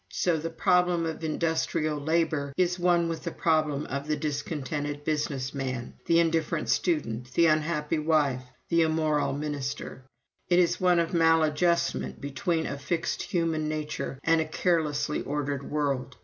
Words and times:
So 0.09 0.35
the 0.37 0.49
problem 0.49 1.05
of 1.05 1.23
industrial 1.23 1.99
labor 1.99 2.53
is 2.57 2.79
one 2.79 3.07
with 3.07 3.21
the 3.23 3.29
problem 3.29 3.85
of 3.85 4.07
the 4.07 4.15
discontented 4.15 5.03
business 5.03 5.53
man, 5.53 5.93
the 6.07 6.19
indifferent 6.19 6.69
student, 6.69 7.31
the 7.33 7.45
unhappy 7.45 7.99
wife, 7.99 8.41
the 8.69 8.81
immoral 8.81 9.31
minister 9.33 10.01
it 10.49 10.57
is 10.57 10.81
one 10.81 10.97
of 10.97 11.13
maladjustment 11.13 12.19
between 12.19 12.65
a 12.65 12.79
fixed 12.79 13.21
human 13.21 13.67
nature 13.69 14.17
and 14.23 14.41
a 14.41 14.45
carelessly 14.45 15.21
ordered 15.21 15.69
world. 15.69 16.15